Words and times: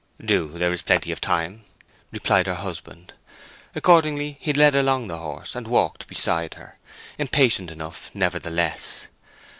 "Do; 0.19 0.47
there's 0.47 0.81
plenty 0.81 1.11
of 1.11 1.21
time," 1.21 1.63
replied 2.11 2.47
her 2.47 2.55
husband. 2.55 3.13
Accordingly 3.75 4.37
he 4.41 4.51
led 4.51 4.73
along 4.73 5.07
the 5.09 5.19
horse, 5.19 5.55
and 5.55 5.67
walked 5.67 6.07
beside 6.07 6.55
her, 6.55 6.79
impatient 7.19 7.69
enough 7.69 8.09
nevertheless. 8.15 9.05